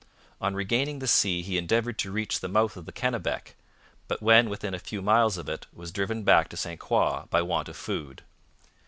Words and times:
On 0.41 0.55
regaining 0.55 0.97
the 0.97 1.05
sea 1.05 1.43
he 1.43 1.59
endeavoured 1.59 1.99
to 1.99 2.11
reach 2.11 2.39
the 2.39 2.47
mouth 2.47 2.75
of 2.75 2.85
the 2.87 2.91
Kennebec, 2.91 3.53
but 4.07 4.19
when 4.19 4.49
within 4.49 4.73
a 4.73 4.79
few 4.79 4.99
miles 4.99 5.37
of 5.37 5.47
it 5.47 5.67
was 5.71 5.91
driven 5.91 6.23
back 6.23 6.49
to 6.49 6.57
St 6.57 6.79
Croix 6.79 7.25
by 7.29 7.43
want 7.43 7.69
of 7.69 7.77
food. 7.77 8.23